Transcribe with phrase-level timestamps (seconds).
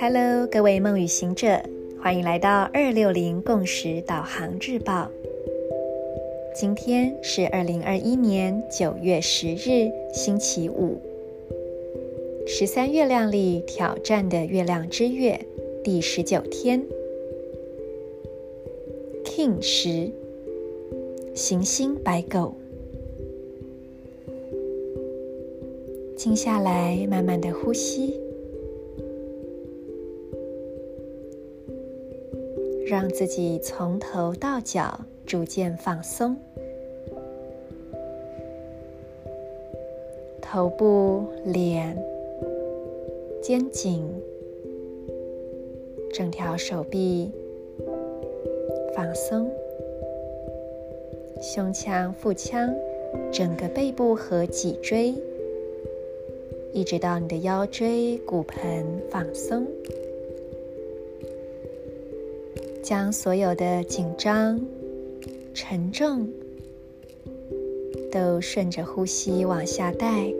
[0.00, 1.60] Hello，各位梦旅行者，
[2.02, 5.08] 欢迎来到二六零共识导航日报。
[6.54, 10.98] 今天是二零二一年九月十日，星期五，
[12.46, 15.38] 十三月亮里挑战的月亮之月
[15.84, 16.84] 第十九天
[19.24, 20.10] ，King 十，
[21.34, 22.54] 行星白狗。
[26.26, 28.20] 静下来，慢慢的呼吸。
[32.84, 36.36] 让自己从头到脚逐渐放松，
[40.40, 41.96] 头部、脸、
[43.40, 44.04] 肩颈、
[46.12, 47.30] 整条手臂
[48.96, 49.48] 放松，
[51.40, 52.74] 胸腔、腹腔、
[53.30, 55.14] 整个背部和脊椎，
[56.76, 59.66] 一直到你的腰椎、骨盆放松。
[62.82, 64.60] 将所有的紧张、
[65.54, 66.28] 沉重
[68.12, 70.30] 都顺着呼吸往下带，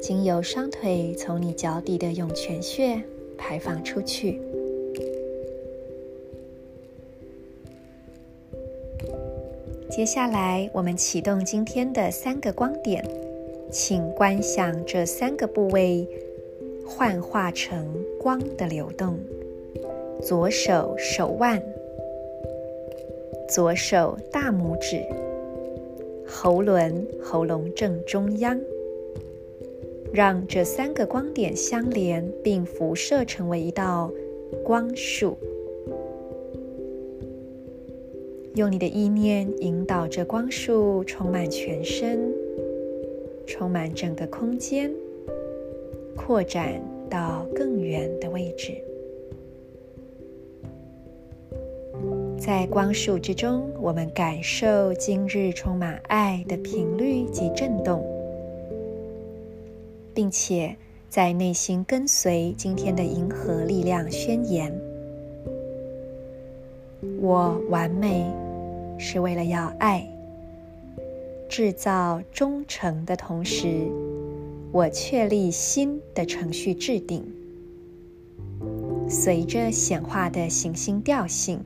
[0.00, 3.02] 经由双腿从你脚底的涌泉穴
[3.36, 4.40] 排放出去。
[9.90, 13.04] 接下来，我们启动今天的三个光点，
[13.74, 16.08] 请观想这三个部位
[16.86, 19.18] 幻化成光的流动。
[20.22, 21.60] 左手手腕，
[23.48, 25.02] 左手大拇指，
[26.24, 28.58] 喉轮喉咙正中央，
[30.12, 34.08] 让这三个光点相连，并辐射成为一道
[34.62, 35.36] 光束。
[38.54, 42.32] 用你的意念引导着光束充满全身，
[43.46, 44.90] 充满整个空间，
[46.16, 48.74] 扩展到更远的位置。
[52.36, 58.04] 在光束之中，我们感受今日充满爱的频率及震动，
[60.12, 60.76] 并且
[61.08, 64.70] 在内心跟随今天的银河力量宣言：
[67.20, 68.26] 我完美
[68.98, 70.06] 是为了要爱，
[71.48, 73.88] 制造忠诚的同时，
[74.72, 77.24] 我确立新的程序制定，
[79.08, 81.60] 随着显化的行星调性。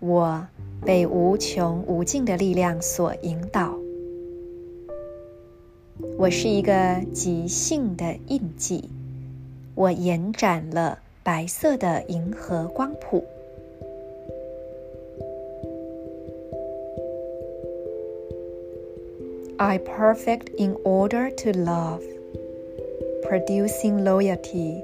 [0.00, 0.46] 我
[0.84, 3.76] 被无穷无尽的力量所引导。
[6.18, 8.88] 我是一个即兴的印记。
[9.74, 13.24] 我延展了白色的银河光谱。
[19.58, 22.04] I perfect in order to love,
[23.26, 24.82] producing loyalty.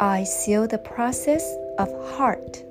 [0.00, 1.44] I seal the process
[1.78, 2.62] of heart.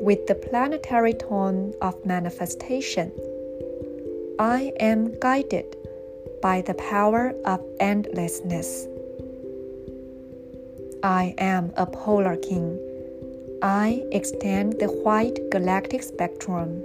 [0.00, 3.12] With the planetary tone of manifestation,
[4.40, 5.76] I am guided
[6.42, 8.88] by the power of endlessness.
[11.04, 12.80] I am a polar king.
[13.62, 16.82] I extend the white galactic spectrum.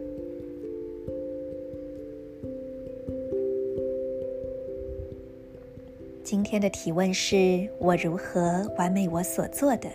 [6.29, 9.87] 今天的提问是：我如何完美我所做的？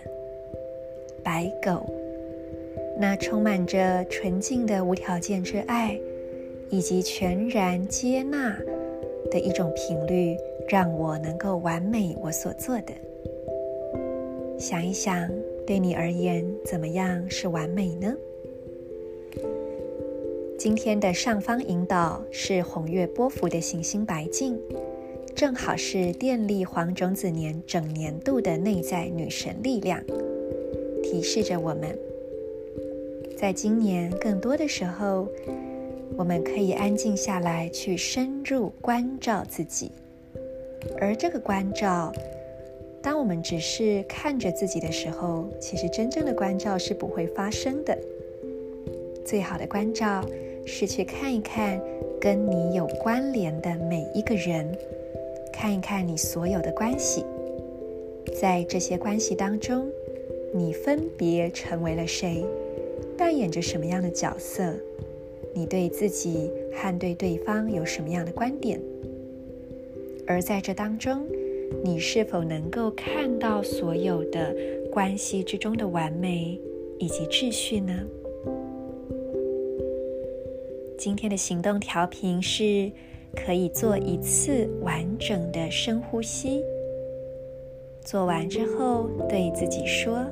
[1.23, 1.85] 白狗。
[2.99, 6.01] 那充满着纯净的无条件之爱，
[6.71, 8.59] 以及全然接纳
[9.31, 10.35] 的一种频率，
[10.67, 12.95] 让我能够完美我所做的。
[14.59, 15.31] 想一想，
[15.67, 18.17] 对你而言，怎么样是完美呢？
[20.59, 24.59] 今天的上方引导是红月波符的行星白镜，
[25.35, 30.01] 正好是电力黄种子年整年度的内在女神力量，
[31.03, 31.99] 提示着我们。
[33.37, 35.27] 在今年更多的时候，
[36.17, 39.91] 我们可以安静下来，去深入关照自己。
[41.01, 42.13] 而这个关照，
[43.03, 47.99] 当我们只是看着自己的时候，其实真正的关照是不会发生的。
[49.25, 50.25] 最好的关照
[50.67, 51.81] 是去看一看
[52.21, 54.77] 跟你有关联的每一个人，
[55.53, 57.25] 看一看你所有的关系，
[58.41, 59.91] 在这些关系当中，
[60.53, 62.45] 你分别成为了谁？
[63.17, 64.75] 扮演着什么样的角色？
[65.55, 68.81] 你对自己和对对方有什么样的观点？
[70.27, 71.27] 而在这当中，
[71.85, 74.57] 你是否能够看到所有的
[74.91, 76.59] 关系之中的完美
[76.99, 77.93] 以及秩序呢？
[80.97, 82.91] 今天的行动调频是：
[83.35, 86.63] 可以做一次完整的深呼吸。
[88.05, 90.25] 做完之后，对自己说：“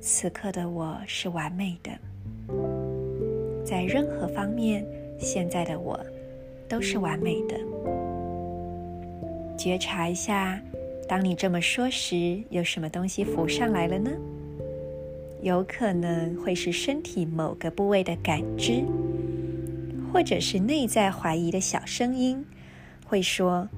[0.00, 1.90] 此刻的我是完美的，
[3.64, 4.86] 在任何方面，
[5.18, 5.98] 现在的我
[6.68, 7.56] 都是完美的。”
[9.56, 10.60] 觉察一下，
[11.08, 14.10] 当你这么说时，有什么东西浮上来了呢？
[15.40, 18.84] 有可能会是身体某个部位的感知，
[20.12, 22.44] 或者是内在怀疑的小声音，
[23.06, 23.68] 会说：“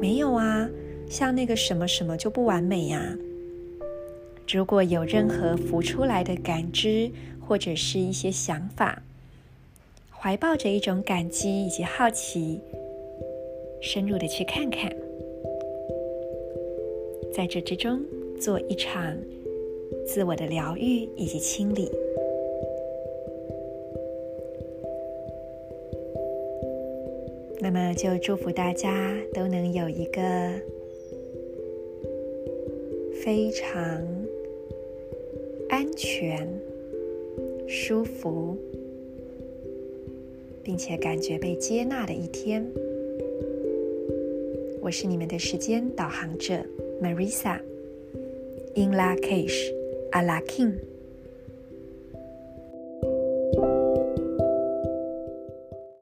[0.00, 0.68] 没有啊。”
[1.08, 3.16] 像那个什么什么就不完美呀？
[4.48, 7.10] 如果有任何浮出来的感知
[7.40, 9.02] 或者是一些想法，
[10.10, 12.60] 怀抱着一种感激以及好奇，
[13.80, 14.90] 深入的去看看，
[17.32, 18.00] 在这之中
[18.40, 19.14] 做一场
[20.06, 21.90] 自我的疗愈以及清理。
[27.64, 30.20] 那么就祝福大家都能有一个。
[33.22, 34.06] 非常
[35.70, 36.46] 安全、
[37.66, 38.54] 舒服，
[40.62, 42.70] 并且感觉被接纳的一天。
[44.82, 46.62] 我是你们的时间导航者
[47.02, 49.72] Marisa，In Lak'ech
[50.10, 50.74] Ala K'in。